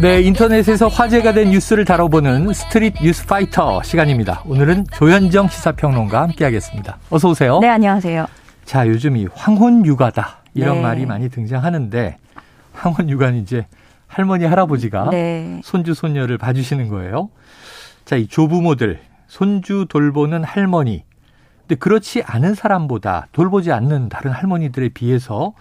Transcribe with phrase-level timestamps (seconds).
[0.00, 4.42] 네, 인터넷에서 화제가 된 뉴스를 다뤄보는 Street News Fighter 시간입니다.
[4.44, 6.98] 오늘은 조현정 시사평론가 함께하겠습니다.
[7.10, 7.60] 어서 오세요.
[7.60, 8.26] 네, 안녕하세요.
[8.64, 10.82] 자, 요즘 이 황혼 육아다 이런 네.
[10.82, 12.18] 말이 많이 등장하는데
[12.72, 13.66] 황혼 육아는 이제
[14.08, 15.60] 할머니 할아버지가 네.
[15.62, 17.30] 손주 손녀를 봐주시는 거예요.
[18.04, 21.04] 자, 이 조부모들 손주 돌보는 할머니.
[21.60, 25.54] 근데 그렇지 않은 사람보다 돌보지 않는 다른 할머니들에 비해서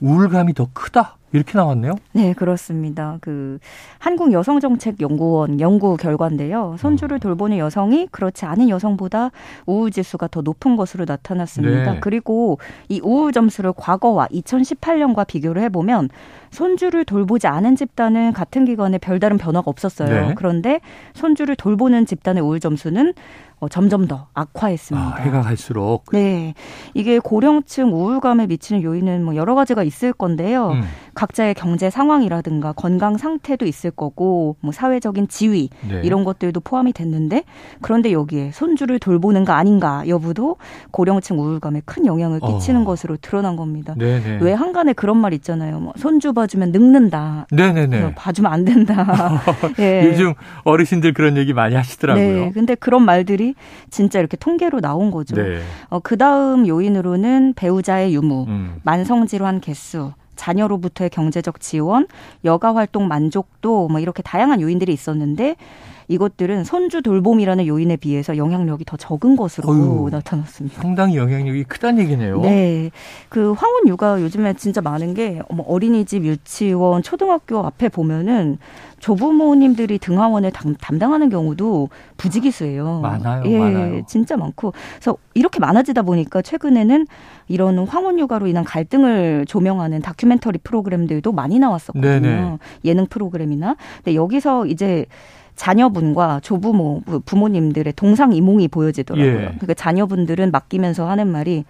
[0.00, 1.16] 우울감이 더 크다.
[1.36, 1.92] 이렇게 나왔네요.
[2.12, 3.18] 네, 그렇습니다.
[3.20, 3.58] 그
[3.98, 6.76] 한국 여성 정책 연구원 연구 결과인데요.
[6.78, 7.18] 손주를 어.
[7.20, 9.30] 돌보는 여성이 그렇지 않은 여성보다
[9.66, 11.92] 우울 지수가 더 높은 것으로 나타났습니다.
[11.92, 12.00] 네.
[12.00, 16.08] 그리고 이 우울 점수를 과거와 2018년과 비교를 해 보면
[16.56, 20.28] 손주를 돌보지 않은 집단은 같은 기간에 별다른 변화가 없었어요.
[20.28, 20.34] 네.
[20.36, 20.80] 그런데
[21.12, 23.12] 손주를 돌보는 집단의 우울 점수는
[23.58, 25.06] 어, 점점 더 악화했습니다.
[25.06, 26.04] 아, 해가 갈수록.
[26.12, 26.52] 네.
[26.92, 30.72] 이게 고령층 우울감에 미치는 요인은 뭐 여러 가지가 있을 건데요.
[30.72, 30.82] 음.
[31.14, 36.02] 각자의 경제 상황이라든가 건강 상태도 있을 거고 뭐 사회적인 지위 네.
[36.04, 37.44] 이런 것들도 포함이 됐는데
[37.80, 40.56] 그런데 여기에 손주를 돌보는 거 아닌가 여부도
[40.90, 42.84] 고령층 우울감에 큰 영향을 끼치는 어.
[42.84, 43.94] 것으로 드러난 겁니다.
[43.96, 44.40] 네네.
[44.42, 45.80] 왜 한간에 그런 말 있잖아요.
[45.80, 47.46] 뭐 손주 봐 주면 늙는다.
[47.50, 48.14] 네네네.
[48.14, 49.42] 봐주면 안 된다.
[49.78, 50.04] 예.
[50.04, 52.44] 요즘 어르신들 그런 얘기 많이 하시더라고요.
[52.46, 52.52] 네.
[52.52, 53.54] 근데 그런 말들이
[53.90, 55.36] 진짜 이렇게 통계로 나온 거죠.
[55.36, 55.60] 네.
[55.88, 58.76] 어, 그 다음 요인으로는 배우자의 유무, 음.
[58.82, 62.06] 만성질환 개수, 자녀로부터의 경제적 지원,
[62.44, 65.56] 여가 활동 만족도 뭐 이렇게 다양한 요인들이 있었는데
[66.08, 70.80] 이것들은 손주 돌봄이라는 요인에 비해서 영향력이 더 적은 것으로 어휴, 나타났습니다.
[70.80, 72.40] 상당히 영향력이 크다는 얘기네요.
[72.40, 72.90] 네.
[73.28, 78.58] 그 황혼 육아 요즘에 진짜 많은 게 어린이집, 유치원, 초등학교 앞에 보면은
[78.98, 83.00] 조부모님들이 등하원을 담당하는 경우도 부지기수예요.
[83.00, 83.42] 많아요.
[83.44, 84.02] 예, 많아요.
[84.06, 84.72] 진짜 많고.
[84.94, 87.06] 그래서 이렇게 많아지다 보니까 최근에는
[87.48, 92.20] 이런 황혼 육아로 인한 갈등을 조명하는 다큐멘터리 프로그램들도 많이 나왔었거든요.
[92.20, 92.58] 네네.
[92.84, 93.76] 예능 프로그램이나.
[93.98, 95.04] 근데 여기서 이제
[95.56, 99.26] 자녀분과 조부모 부모님들의 동상이몽이 보여지더라고요.
[99.26, 99.36] 예.
[99.38, 101.64] 그러니까 자녀분들은 맡기면서 하는 말이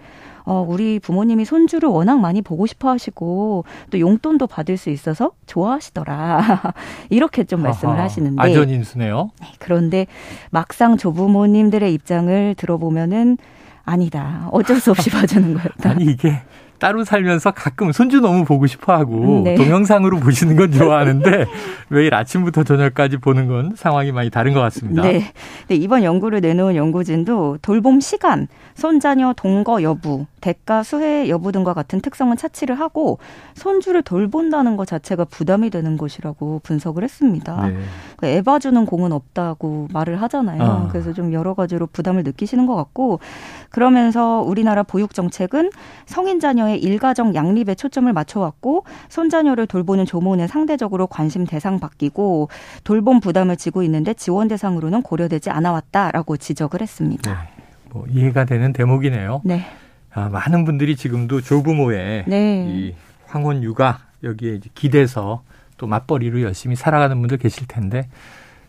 [0.44, 6.74] 어, 우리 부모님이 손주를 워낙 많이 보고 싶어 하시고 또 용돈도 받을 수 있어서 좋아하시더라.
[7.10, 8.40] 이렇게 좀 말씀을 아하, 하시는데.
[8.40, 9.30] 아전인수네요.
[9.40, 10.06] 네, 그런데
[10.50, 13.38] 막상 조부모님들의 입장을 들어보면은
[13.84, 14.48] 아니다.
[14.52, 15.90] 어쩔 수 없이 봐주는 거였다.
[15.90, 16.42] 아니, 이게
[16.78, 19.54] 따로 살면서 가끔 손주 너무 보고 싶어 하고 음, 네.
[19.54, 21.46] 동영상으로 보시는 건 좋아하는데
[21.88, 25.02] 매일 아침부터 저녁까지 보는 건 상황이 많이 다른 것 같습니다.
[25.02, 25.32] 네.
[25.68, 32.00] 네 이번 연구를 내놓은 연구진도 돌봄 시간, 손자녀 동거 여부, 대가 수혜 여부 등과 같은
[32.00, 33.18] 특성은 차치를 하고
[33.54, 37.68] 손주를 돌본다는 것 자체가 부담이 되는 것이라고 분석을 했습니다.
[37.68, 37.76] 네.
[38.16, 40.62] 그 애봐주는 공은 없다고 말을 하잖아요.
[40.62, 40.88] 아.
[40.90, 43.20] 그래서 좀 여러 가지로 부담을 느끼시는 것 같고
[43.70, 45.70] 그러면서 우리나라 보육 정책은
[46.06, 52.48] 성인 자녀 의 일가정 양립에 초점을 맞춰왔고 손자녀를 돌보는 조모는 상대적으로 관심 대상 바뀌고
[52.84, 57.30] 돌봄 부담을 지고 있는데 지원 대상으로는 고려되지 않아왔다라고 지적을 했습니다.
[57.30, 57.62] 네.
[57.90, 59.42] 뭐 이해가 되는 대목이네요.
[59.44, 59.64] 네.
[60.12, 62.66] 아, 많은 분들이 지금도 조부모의 네.
[62.68, 62.94] 이
[63.26, 65.42] 황혼 육아 여기에 기대서
[65.76, 68.08] 또 맞벌이로 열심히 살아가는 분들 계실 텐데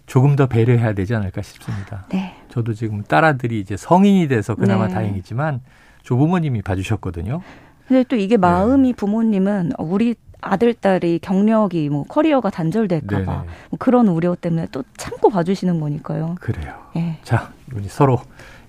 [0.05, 2.05] 조금 더 배려해야 되지 않을까 싶습니다.
[2.09, 2.35] 네.
[2.49, 4.93] 저도 지금 딸아들이 이제 성인이 돼서 그나마 네.
[4.93, 5.61] 다행이지만
[6.03, 7.41] 조부모님이 봐주셨거든요.
[7.87, 8.95] 근데 또 이게 마음이 네.
[8.95, 15.79] 부모님은 우리 아들 딸이 경력이 뭐 커리어가 단절될까봐 뭐 그런 우려 때문에 또 참고 봐주시는
[15.79, 16.35] 거니까요.
[16.39, 16.75] 그래요.
[16.95, 17.19] 네.
[17.23, 18.19] 자, 우리 서로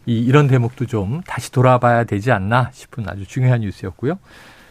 [0.06, 4.18] 이, 이런 대목도 좀 다시 돌아봐야 되지 않나 싶은 아주 중요한 뉴스였고요.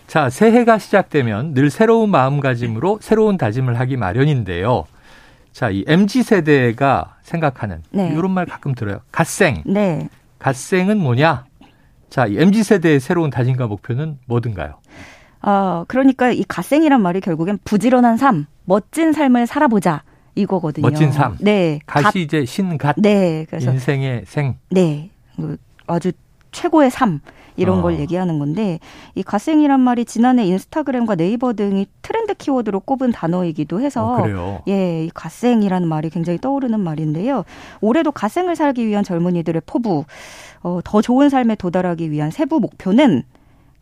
[0.08, 4.86] 자, 새해가 시작되면 늘 새로운 마음가짐으로 새로운 다짐을 하기 마련인데요.
[5.52, 8.14] 자, 이 MZ 세대가 생각하는 네.
[8.16, 9.02] 이런 말 가끔 들어요.
[9.12, 9.64] 갓생.
[9.66, 10.08] 네.
[10.40, 11.46] 갓생은 뭐냐?
[12.10, 14.76] 자, 이 MZ 세대의 새로운 다짐과 목표는 뭐든가요?
[15.42, 20.04] 아, 그러니까 이 갓생이란 말이 결국엔 부지런한 삶, 멋진 삶을 살아보자.
[20.36, 20.88] 이거거든요.
[20.88, 21.36] 멋진 삶.
[21.40, 21.80] 네.
[21.88, 22.16] 갓이 갓.
[22.16, 22.96] 이제 신갓.
[23.00, 23.46] 네.
[23.50, 24.58] 그래서 인생의 생.
[24.70, 25.10] 네.
[25.36, 25.58] 그
[25.88, 26.12] 아주
[26.52, 27.22] 최고의 삶
[27.58, 27.82] 이런 어.
[27.82, 28.80] 걸 얘기하는 건데
[29.16, 35.10] 이 갓생이란 말이 지난해 인스타그램과 네이버 등이 트렌드 키워드로 꼽은 단어이기도 해서 어, 예, 이
[35.14, 37.44] 갓생이라는 말이 굉장히 떠오르는 말인데요.
[37.82, 40.06] 올해도 갓생을 살기 위한 젊은이들의 포부,
[40.62, 43.24] 어, 더 좋은 삶에 도달하기 위한 세부 목표는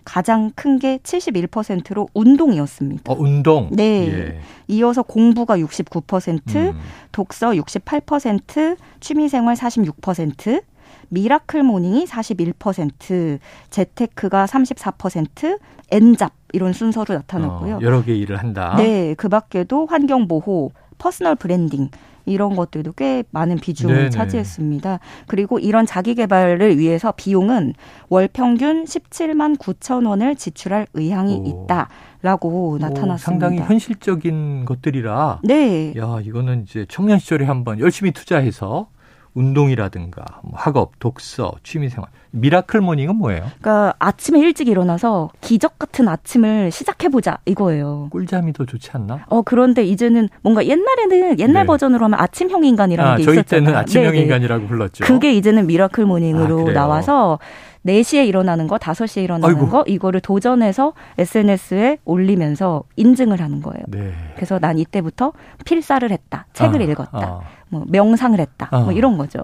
[0.06, 3.12] 가장 큰 게 71%로 운동이었습니다.
[3.12, 3.70] 어, 운동?
[3.72, 4.08] 네.
[4.08, 4.40] 예.
[4.68, 6.80] 이어서 공부가 69%, 음.
[7.12, 10.62] 독서 68%, 취미생활 46%,
[11.10, 15.60] miracle morning이 41%, 재테크가 34%,
[15.92, 17.78] N job 이런 순서로 나타났고요.
[17.78, 18.76] 어, 여러 개 일을 한다.
[18.78, 21.90] 네, 그 밖에도 환경 보호, personal branding
[22.26, 24.10] 이런 것들도 꽤 많은 비중을 네네.
[24.10, 25.00] 차지했습니다.
[25.28, 27.74] 그리고 이런 자기 개발을 위해서 비용은
[28.10, 31.68] 월 평균 17만 9천 원을 지출할 의향이 오.
[31.68, 33.14] 있다라고 나타났습니다.
[33.14, 35.42] 오, 상당히 현실적인 것들이라.
[35.44, 35.94] 네.
[35.98, 38.88] 야, 이거는 이제 청년 시절에 한번 열심히 투자해서
[39.36, 42.10] 운동이라든가 뭐 학업, 독서, 취미생활.
[42.32, 43.44] miracle morning은 뭐예요?
[43.62, 48.10] 그러니까 아침에 일찍 일어나서 기적 같은 아침을 시작해 보자 이거예요.
[48.12, 49.26] 꿀잠이 더 좋지 않나?
[49.28, 51.68] 어 그런데 이제는 뭔가 옛날에는 옛날 네.
[51.68, 53.44] 버전으로 하면 아침형 인간이라는 아, 게 있었잖아요.
[53.44, 54.24] 저희 때는 아침형 네네.
[54.24, 55.06] 인간이라고 불렀죠.
[55.06, 57.40] 그게 이제는 miracle morning으로 아, 나와서
[57.86, 59.70] 4시에 일어나는 거, 5시에 일어나는 아이고.
[59.70, 63.84] 거 이거를 도전해서 SNS에 올리면서 인증을 하는 거예요.
[63.88, 64.12] 네.
[64.36, 65.34] 그래서 난 이때부터
[65.66, 66.48] 필사를 했다.
[66.54, 67.18] 책을 아, 읽었다.
[67.20, 67.42] 아.
[67.70, 68.70] 뭐 명상을 했다.
[68.72, 68.92] 뭐 아.
[68.94, 69.40] 이런 거죠.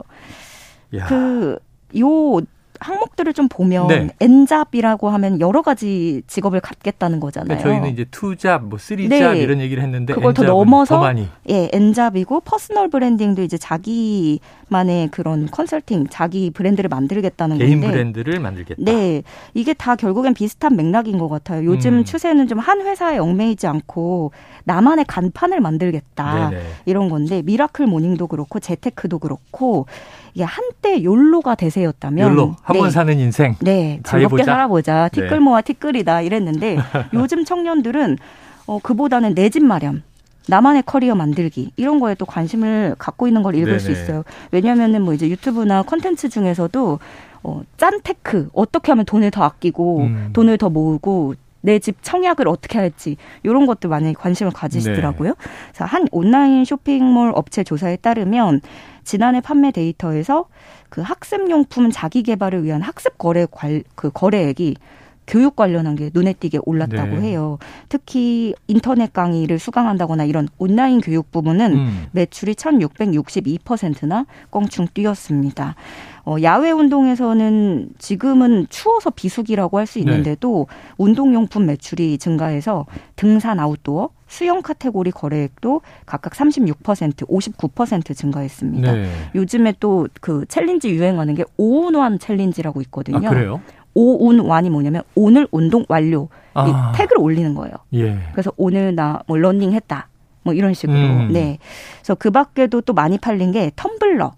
[0.92, 2.42] 그요
[2.82, 4.08] 항목들을 좀 보면 네.
[4.20, 7.60] N job이라고 하면 여러 가지 직업을 갖겠다는 거잖아요.
[7.60, 9.40] 그러니까 저희는 이제 two job, 뭐 three job 네.
[9.42, 11.14] 이런 얘기를 했는데 그걸 더 넘어서 더
[11.50, 17.92] 예, N job이고 personal branding도 이제 자기만의 그런 컨설팅, 자기 브랜드를 만들겠다는 개인 건데 개인
[18.14, 18.82] 브랜드를 만들겠다.
[18.82, 19.24] 네,
[19.54, 21.66] 이게 다 결국엔 비슷한 맥락인 것 같아요.
[21.66, 22.04] 요즘 음.
[22.06, 24.32] 추세는 좀 한 회사에 얽매이지 않고
[24.66, 26.64] 나만의 간판을 만들겠다 네네.
[26.86, 29.88] 이런 건데 miracle morning도 그렇고 재테크도 그렇고
[30.34, 32.92] 이게 한때 YOLO가 대세였다면 YOLO 한번 네.
[32.92, 34.44] 사는 인생 네 즐겁게.
[34.44, 35.22] 살아보자 네.
[35.22, 36.78] 티끌 모아 티끌이다 이랬는데
[37.14, 38.18] 요즘 청년들은
[38.68, 40.04] 어 그보다는 내 집 마련
[40.48, 43.80] 나만의 커리어 만들기 이런 거에 또 관심을 갖고 있는 걸 읽을 네네.
[43.80, 44.24] 수 있어요.
[44.52, 47.00] 왜냐하면은 뭐 이제 유튜브나 컨텐츠 중에서도
[47.44, 50.30] 어, 짠 테크 어떻게 하면 돈을 더 아끼고 음.
[50.34, 55.30] 돈을 더 모으고 내 집 청약을 어떻게 할지 이런 것도 많이 관심을 가지시더라고요.
[55.30, 55.72] 네.
[55.74, 58.62] 자, 한 온라인 쇼핑몰 업체 조사에 따르면
[59.04, 60.46] 지난해 판매 데이터에서
[60.90, 64.76] 그 학습용품 자기 개발을 위한 학습 거래 관, 그 거래액이
[65.28, 67.30] 교육 관련한 게 눈에 띄게 올랐다고 네.
[67.30, 67.58] 해요.
[67.90, 72.06] 특히 인터넷 강의를 수강한다거나 이런 온라인 교육 부분은 음.
[72.12, 75.76] 매출이 1662%나 껑충 뛰었습니다.
[76.26, 80.94] 어, 야외 운동에서는 지금은 추워서 비수기라고 할 수 있는데도 네.
[80.98, 82.86] 운동용품 매출이 증가해서
[83.16, 88.92] 등산 아웃도어, 수영 카테고리 거래액도 각각 36%, 59% 증가했습니다.
[88.94, 89.10] 네.
[89.36, 93.28] 요즘에 또 그 challenge 유행하는 게 오운완 challenge라고 있거든요.
[93.28, 93.62] 아, 그래요?
[93.94, 96.68] 오운완이 뭐냐면 오늘 운동 완료 아.
[96.94, 97.74] 이 태그를 올리는 거예요.
[97.94, 98.18] 예.
[98.32, 100.08] 그래서 오늘 나뭐 런닝 했다.
[100.44, 100.98] 뭐 이런 식으로.
[100.98, 101.30] 음.
[101.34, 101.58] 네.
[101.98, 104.32] 그래서 그 밖에도 또 많이 팔린 게 텀블러.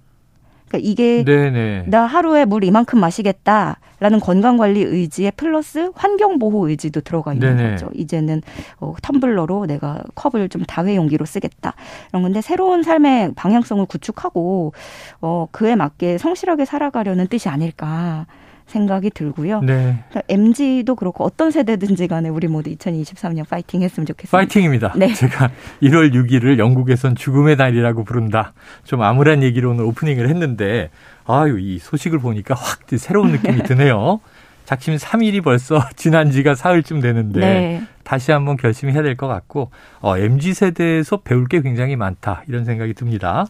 [0.74, 1.84] 그러니까 이게 네네.
[1.88, 7.70] 나 하루에 물 이만큼 마시겠다라는 건강 관리 의지에 플러스 환경 보호 의지도 들어가 있는 네네.
[7.72, 7.90] 거죠.
[7.94, 8.42] 이제는
[8.80, 11.76] 어, 텀블러로 내가 컵을 좀 다회용기로 쓰겠다
[12.10, 14.74] 이런 건데 새로운 삶의 방향성을 구축하고
[15.22, 18.26] 어 그에 맞게 성실하게 살아가려는 뜻이 아닐까.
[18.74, 19.62] 생각이 들고요.
[19.62, 20.04] 네.
[20.28, 24.36] MG도 그렇고 어떤 세대든지 간에 우리 모두 2023년 파이팅 했으면 좋겠습니다.
[24.38, 24.94] 파이팅입니다.
[24.98, 25.14] 네.
[25.14, 25.50] 제가
[25.84, 28.54] 1월 6일을 영국에선 죽음의 날이라고 부른다.
[28.84, 30.90] 좀 암울한 얘기로 오늘 오프닝을 했는데
[31.26, 34.20] 아유, 이 소식을 보니까 확 새로운 느낌이 드네요.
[34.66, 37.84] 작심 3일이 벌써 지난 지가 사흘쯤 되는데 네.
[38.04, 39.72] 다시 한번 결심해야 될 것 같고
[40.02, 43.46] 어, MZ 세대에서 배울 게 굉장히 많다 이런 생각이 듭니다.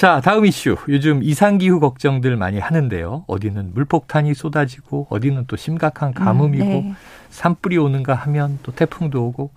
[0.00, 0.76] 자, 다음 이슈.
[0.88, 3.24] 요즘 이상기후 걱정들 많이 하는데요.
[3.26, 6.94] 어디는 물폭탄이 쏟아지고, 어디는 또 심각한 가뭄이고, 음, 네.
[7.28, 9.50] 산불이 오는가 하면 또 태풍도 오고.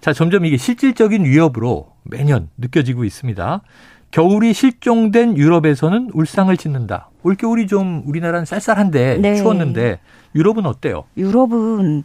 [0.00, 3.60] 자, 점점 이게 실질적인 위협으로 매년 느껴지고 있습니다.
[4.10, 7.10] 겨울이 실종된 유럽에서는 울상을 짓는다.
[7.22, 9.34] 올겨울이 좀 우리나라는 쌀쌀한데 네.
[9.34, 10.00] 추웠는데
[10.34, 11.04] 유럽은 어때요?
[11.18, 12.04] 유럽은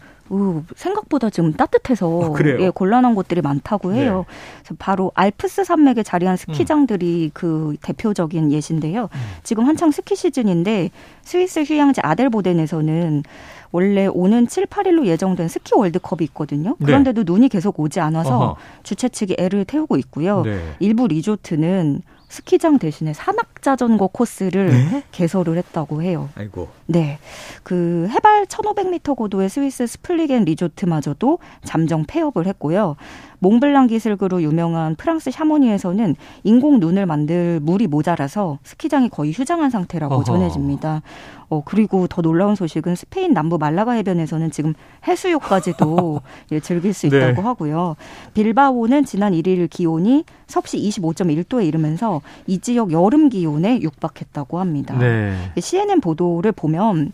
[0.76, 4.26] 생각보다 지금 따뜻해서 어, 예, 곤란한 곳들이 많다고 해요.
[4.64, 4.76] 네.
[4.80, 7.32] 바로 알프스 산맥에 자리한 스키장들이 음.
[7.34, 9.04] 그 대표적인 예신데요.
[9.04, 9.20] 음.
[9.44, 10.90] 지금 한창 스키 시즌인데
[11.22, 13.24] 스위스 휴양지 아델보덴에서는
[13.72, 16.76] 원래 오는 7, 8일로 예정된 스키 월드컵이 있거든요.
[16.80, 16.86] 네.
[16.86, 17.32] 그런데도 네.
[17.32, 18.56] 눈이 계속 오지 않아서 어허.
[18.84, 20.44] 주최 측이 애를 태우고 있고요.
[20.44, 20.60] 네.
[20.80, 25.04] 일부 리조트는 스키장 대신에 산악 자전거 코스를 네?
[25.12, 26.30] 개설을 했다고 해요.
[26.36, 26.70] 아이고.
[26.86, 27.20] 네.
[27.64, 32.96] 그 해발 1,500m 고도의 스위스 스플리겐 리조트마저도 잠정 폐업을 했고요.
[33.40, 40.24] 몽블랑 기슭으로 유명한 프랑스 샤모니에서는 인공 눈을 만들 물이 모자라서 스키장이 거의 휴장한 상태라고 어허.
[40.24, 41.02] 전해집니다.
[41.50, 44.74] 어, 그리고 더 놀라운 소식은 스페인 남부 말라가 해변에서는 지금
[45.08, 47.18] 해수욕까지도 예, 즐길 수 네.
[47.18, 47.42] 있다고 네.
[47.42, 47.96] 하고요.
[48.34, 54.98] 빌바오는 지난 1일 기온이 섭씨 25.1도에 이르면서 이 지역 여름 기온에 육박했다고 합니다.
[54.98, 55.36] 네.
[55.60, 57.14] CNN 보도를 보면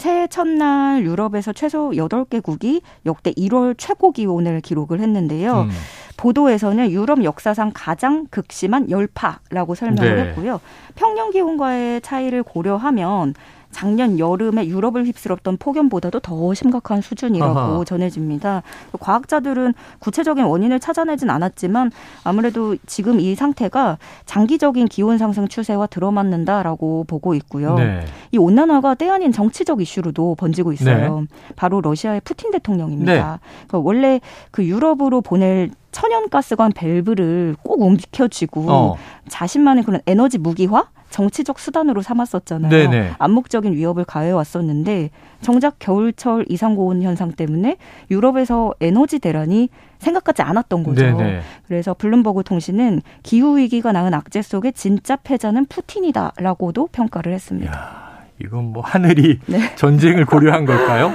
[0.00, 5.68] 새해 첫날 유럽에서 최소 8개국이 역대 1월 최고 기온을 기록을 했는데요.
[5.68, 5.70] 음.
[6.16, 10.22] 보도에서는 유럽 역사상 가장 극심한 열파라고 설명을 네.
[10.22, 10.58] 했고요.
[10.94, 13.34] 평년 기온과의 차이를 고려하면
[13.70, 17.84] 작년 여름에 유럽을 휩쓸었던 폭염보다도 더 심각한 수준이라고 아하.
[17.84, 18.62] 전해집니다.
[18.98, 21.90] 과학자들은 구체적인 원인을 찾아내진 않았지만
[22.24, 27.74] 아무래도 지금 이 상태가 장기적인 기온 상승 추세와 들어맞는다라고 보고 있고요.
[27.74, 28.04] 네.
[28.32, 31.20] 이 온난화가 때 아닌 정치적 이슈로도 번지고 있어요.
[31.20, 31.26] 네.
[31.56, 33.12] 바로 러시아의 푸틴 대통령입니다.
[33.12, 33.20] 네.
[33.68, 38.96] 그러니까 원래 그 유럽으로 보낼 천연가스관 밸브를 꼭 움켜쥐고 어.
[39.28, 42.70] 자신만의 그런 에너지 무기화 정치적 수단으로 삼았었잖아요.
[42.70, 43.12] 네네.
[43.18, 45.10] 암묵적인 위협을 가해 왔었는데
[45.42, 47.76] 정작 겨울철 이상 고온 현상 때문에
[48.10, 51.02] 유럽에서 에너지 대란이 생각하지 않았던 거죠.
[51.02, 51.40] 네네.
[51.66, 57.72] 그래서 블룸버그 통신은 기후 위기가 낳은 악재 속에 진짜 패자는 푸틴이다라고도 평가를 했습니다.
[57.72, 59.74] 야, 이건 뭐 하늘이 네.
[59.76, 61.12] 전쟁을 고려한 걸까요?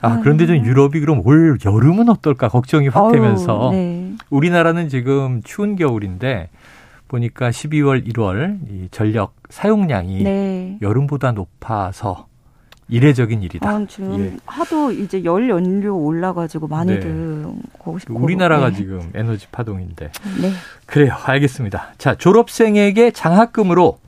[0.00, 4.12] 아, 그런데 좀 유럽이 그럼 올 여름은 어떨까 걱정이 확 되면서 네.
[4.28, 6.50] 우리나라는 지금 추운 겨울인데
[7.14, 10.78] 보니까 12월, 1월 이 전력 사용량이 네.
[10.82, 12.26] 여름보다 높아서
[12.88, 13.68] 이례적인 일이다.
[13.68, 14.36] 아, 지금 예.
[14.44, 17.98] 하도 이제 열 연료 올라가지고 많이들 네.
[18.08, 18.76] 우리나라가 네.
[18.76, 20.10] 지금 에너지 파동인데.
[20.42, 20.52] 네.
[20.86, 21.14] 그래요.
[21.24, 21.94] 알겠습니다.
[21.98, 23.98] 자, 졸업생에게 장학금으로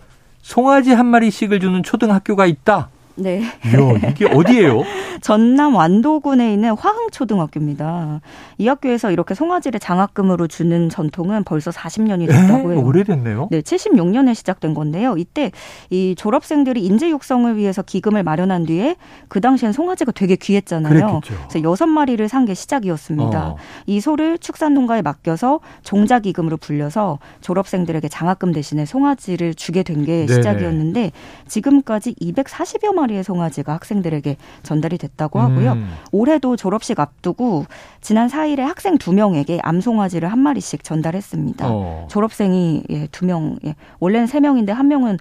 [0.42, 2.90] 송아지 한 마리씩을 주는 초등학교가 있다.
[3.16, 3.40] 네.
[3.64, 4.82] 이야, 이게 어디예요?
[5.22, 8.20] 전남 완도군에 있는 화흥초등학교입니다.
[8.58, 12.80] 이 학교에서 이렇게 송아지를 장학금으로 주는 전통은 벌써 40년이 됐다고 해요.
[12.84, 13.48] 오래됐네요.
[13.50, 15.16] 네, 76년에 시작된 건데요.
[15.16, 15.50] 이때
[15.90, 18.96] 이 졸업생들이 인재 육성을 위해서 기금을 마련한 뒤에
[19.28, 21.20] 그 당시엔 송아지가 되게 귀했잖아요.
[21.20, 21.34] 그랬겠죠.
[21.48, 23.48] 그래서 여섯 마리를 산 게 시작이었습니다.
[23.48, 23.56] 어.
[23.86, 31.10] 이 소를 축산농가에 맡겨서 종자 기금으로 불려서 졸업생들에게 장학금 대신에 송아지를 주게 된 게 시작이었는데
[31.48, 35.72] 지금까지 240여 마리 마리의 송아지가 학생들에게 전달이 됐다고 하고요.
[35.72, 35.88] 음.
[36.12, 37.66] 올해도 졸업식 앞두고
[38.00, 41.66] 지난 4일에 학생 2명에게 암송아지를 한 마리씩 전달했습니다.
[41.68, 42.08] 어.
[42.10, 45.18] 졸업생이 예, 2명, 예, 원래는 3명인데 한 명은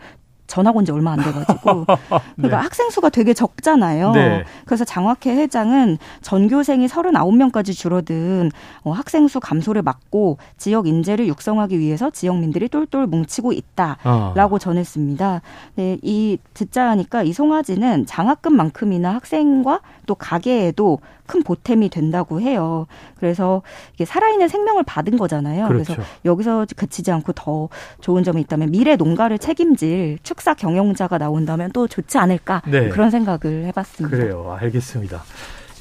[0.55, 1.85] 전학 온 지 얼마 안 돼가지고
[2.37, 2.49] 그러니까 네.
[2.55, 4.11] 학생 수가 되게 적잖아요.
[4.11, 4.43] 네.
[4.65, 8.51] 그래서 장학회 회장은 전교생이 39명까지 줄어든
[8.83, 14.59] 어, 학생 수 감소를 막고 지역 인재를 육성하기 위해서 지역민들이 똘똘 뭉치고 있다라고 어.
[14.59, 15.41] 전했습니다.
[15.75, 22.87] 네, 이 듣자 하니까 이 송아지는 장학금만큼이나 학생과 또 가게에도 큰 보탬이 된다고 해요.
[23.19, 23.61] 그래서
[23.93, 25.67] 이게 살아있는 생명을 받은 거잖아요.
[25.67, 25.95] 그렇죠.
[25.95, 27.69] 그래서 여기서 그치지 않고 더
[28.01, 32.89] 좋은 점이 있다면 미래 농가를 책임질 축사 경영자가 나온다면 또 좋지 않을까 네.
[32.89, 34.15] 그런 생각을 해봤습니다.
[34.15, 34.55] 그래요.
[34.59, 35.23] 알겠습니다.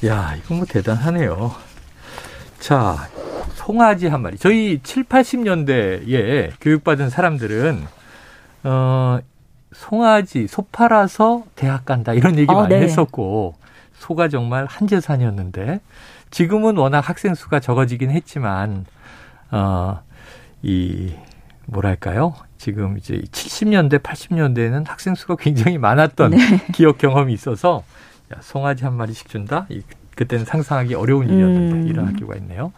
[0.05, 1.51] 야, 이건 뭐 대단하네요.
[2.59, 3.07] 자,
[3.53, 4.37] 송아지 한 마리.
[4.37, 7.83] 저희 7, 80년대에 교육받은 사람들은
[8.63, 9.19] 어
[9.73, 12.81] 송아지, 소 팔아서 대학 간다 이런 얘기 어, 많이 네.
[12.81, 13.55] 했었고
[14.05, 15.81] 소가 정말 한 재산이었는데
[16.31, 18.85] 지금은 워낙 학생 수가 적어지긴 했지만
[19.51, 19.99] 어
[20.65, 21.13] 이
[21.67, 22.33] 뭐랄까요?
[22.57, 26.37] 지금 이제 70년대, 80년대에는 학생 수가 굉장히 많았던 네.
[26.73, 27.83] 기억 경험이 있어서
[28.33, 29.67] 야, 송아지 한 마리씩 준다?
[29.69, 29.81] 이,
[30.15, 31.87] 그때는 상상하기 어려운 일이었는데 음.
[31.87, 32.73] 이런 학교가 있네요.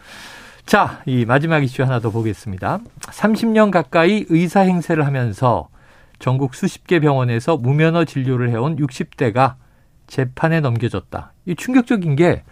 [0.66, 2.80] 자, 이 마지막 이슈 하나 더 보겠습니다.
[3.00, 5.68] 30년 가까이 의사 행세를 하면서
[6.18, 9.54] 전국 수십 개 병원에서 무면허 진료를 해온 60대가
[10.08, 11.32] 재판에 넘겨졌다.
[11.46, 12.42] 이 충격적인 게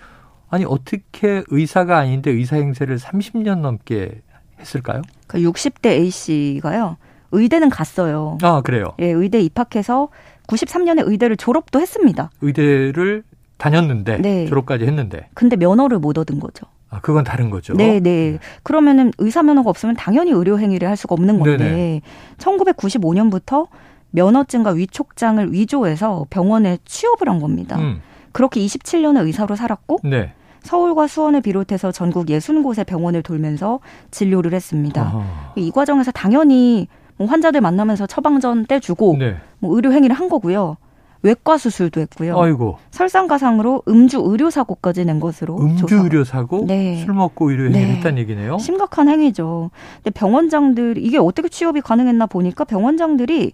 [0.48, 4.22] 아니 어떻게 의사가 아닌데 의사 행세를 30년 넘게
[4.60, 5.02] 했을까요?
[5.26, 6.96] 그 60대 A 씨가요.
[7.32, 8.38] 의대는 갔어요.
[8.42, 8.94] 아, 그래요.
[9.00, 10.08] 예, 의대 입학해서
[10.46, 12.30] 93년에 의대를 졸업도 했습니다.
[12.40, 13.24] 의대를
[13.58, 14.46] 다녔는데 네.
[14.46, 15.28] 졸업까지 했는데.
[15.34, 16.66] 근데 면허를 못 얻은 거죠.
[16.88, 17.74] 아, 그건 다른 거죠.
[17.74, 18.38] 네, 네.
[18.62, 22.00] 그러면은 의사 면허가 없으면 당연히 의료 행위를 할 수가 없는 건데 네네.
[22.38, 23.66] 1995년부터
[24.16, 27.76] 면허증과 위촉장을 위조해서 병원에 취업을 한 겁니다.
[27.78, 28.00] 음.
[28.32, 30.32] 그렇게 27년을 의사로 살았고 네.
[30.62, 33.78] 서울과 수원을 비롯해서 전국 60곳의 병원을 돌면서
[34.10, 35.02] 진료를 했습니다.
[35.02, 35.52] 아하.
[35.56, 39.36] 이 과정에서 당연히 뭐 환자들 만나면서 처방전 떼주고 네.
[39.58, 40.76] 뭐 의료 행위를 한 거고요.
[41.22, 42.40] 외과 수술도 했고요.
[42.40, 42.78] 아이고.
[42.90, 46.02] 설상가상으로 음주 의료 사고까지 낸 것으로 음주 조사.
[46.02, 46.64] 의료 사고?
[46.66, 47.02] 네.
[47.04, 47.94] 술 먹고 의료 행위를 네.
[47.96, 48.58] 했다는 얘기네요.
[48.58, 49.70] 심각한 행위죠.
[50.02, 53.52] 근데 병원장들 이게 어떻게 취업이 가능했나 보니까 병원장들이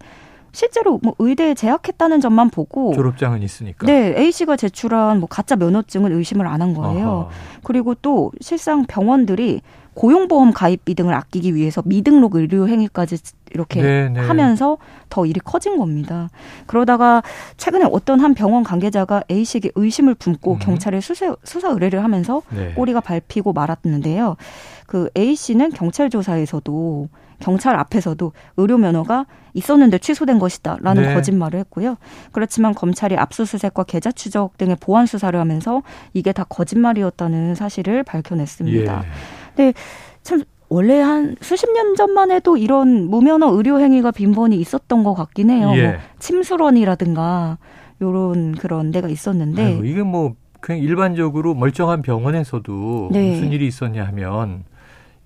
[0.53, 3.87] 실제로 뭐 의대에 재학했다는 점만 보고 졸업장은 있으니까.
[3.87, 7.09] 네, A 씨가 제출한 뭐 가짜 면허증을 의심을 안 한 거예요.
[7.09, 7.29] 아하.
[7.65, 9.63] 그리고 또 실상 병원들이
[9.95, 13.19] 고용보험 가입비 등을 아끼기 위해서 미등록 의료 행위까지
[13.53, 14.09] 이렇게 네네.
[14.09, 14.21] 네.
[14.21, 14.79] 하면서
[15.11, 16.31] 더 일이 커진 겁니다.
[16.67, 17.23] 그러다가
[17.59, 20.59] 최근에 어떤 한 병원 관계자가 A 씨에게 의심을 품고 음.
[20.59, 22.73] 경찰에 수사, 수사 의뢰를 하면서 네.
[22.73, 24.37] 꼬리가 밟히고 말았는데요.
[24.87, 27.09] 그 A 씨는 경찰 조사에서도
[27.43, 31.15] 경찰 앞에서도 의료 면허가 있었는데 취소된 것이다라는 네.
[31.15, 31.97] 거짓말을 했고요.
[32.31, 35.83] 그렇지만 검찰이 압수수색과 계좌 추적 등의 보안 수사를 하면서
[36.15, 39.03] 이게 다 거짓말이었다는 사실을 밝혀냈습니다.
[39.05, 39.09] 예.
[39.55, 39.75] 근데
[40.23, 45.51] 참 원래 한 수십 년 전만 해도 이런 무면허 의료 행위가 빈번히 있었던 것 같긴
[45.51, 45.73] 해요.
[45.77, 45.89] 예.
[45.89, 47.59] 뭐 침수론이라든가
[48.01, 53.33] 요런 그런 데가 있었는데 아이고, 이게 뭐 그냥 일반적으로 멀쩡한 병원에서도 네.
[53.33, 54.65] 무슨 일이 있었냐 하면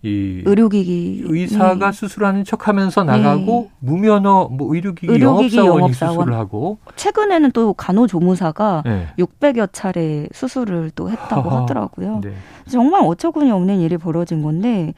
[0.06, 1.92] 이 의료기기 의사가 네.
[1.92, 6.14] 수술하는 척하면서 나가고 무면허 뭐 의료기기, 의료기기 영업사원이 영업사원.
[6.14, 9.08] 수술을 하고 최근에는 또 간호조무사가 네.
[9.18, 11.62] 600여 차례 수술을 또 했다고 허허.
[11.62, 12.20] 하더라고요.
[12.22, 12.34] 네.
[12.70, 14.94] 정말 어처구니 없는 일이 벌어진 건데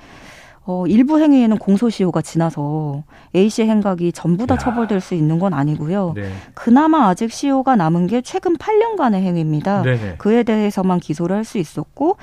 [0.67, 3.03] 어, 일부 행위에는 공소시효가 지나서
[3.35, 4.59] A 씨의 행각이 전부 다 야.
[4.59, 6.13] 처벌될 수 있는 건 아니고요.
[6.15, 6.31] 네.
[6.53, 9.81] 그나마 아직 시효가 남은 게 최근 8년간의 행위입니다.
[9.83, 10.17] 네네.
[10.19, 12.19] 그에 대해서만 기소를 할 수 있었고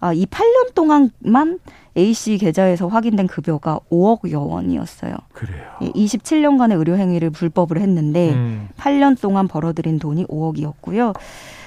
[0.00, 1.58] 아, 이 8년 동안만
[1.96, 5.14] A 씨 계좌에서 확인된 급여가 5억여 원이었어요.
[5.32, 5.64] 그래요.
[5.80, 8.68] 27년간의 의료 행위를 불법을 했는데 음.
[8.78, 11.14] 8년 동안 벌어들인 돈이 5억이었고요.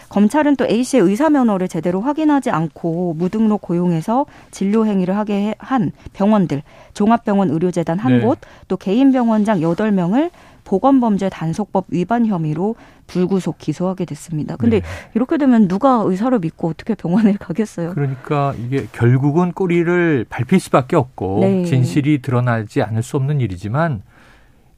[0.07, 5.55] 검찰은 또 A 씨의 의사 면허를 제대로 확인하지 않고 무등록 고용해서 진료 행위를 하게 해-
[5.57, 8.25] 한 병원들, 종합병원 의료재단 한 네.
[8.25, 10.29] 곳, 또 개인 병원장 8명을
[10.63, 12.75] 보건범죄 단속법 위반 혐의로
[13.07, 14.55] 불구속 기소하게 됐습니다.
[14.55, 14.85] 근데 네.
[15.13, 17.93] 이렇게 되면 누가 의사를 믿고 어떻게 병원에 가겠어요?
[17.93, 21.65] 그러니까 이게 결국은 꼬리를 밟힐 수밖에 없고 네.
[21.65, 24.03] 진실이 드러나지 않을 수 없는 일이지만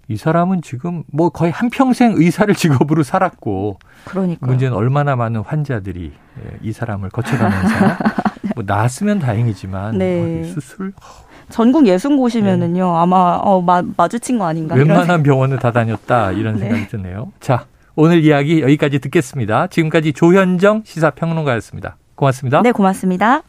[0.09, 6.11] 이 사람은 지금 뭐 거의 한 평생 의사를 직업으로 살았고 그러니까 문제는 얼마나 많은 환자들이
[6.11, 7.75] 예, 이 사람을 거쳐가면서
[8.55, 10.43] 뭐 나았으면 다행이지만 네.
[10.43, 10.93] 수술
[11.49, 16.61] 전국 예순 곳이면은요 아마 어, 마, 마주친 거 아닌가 웬만한 병원을 다 다녔다 이런 네.
[16.61, 17.31] 생각이 드네요.
[17.39, 19.67] 자 오늘 이야기 여기까지 듣겠습니다.
[19.67, 21.97] 지금까지 조현정 시사평론가였습니다.
[22.15, 22.61] 고맙습니다.
[22.61, 23.41] 네 고맙습니다.